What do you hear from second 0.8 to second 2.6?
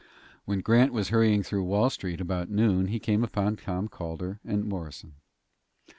was hurrying through Wall Street about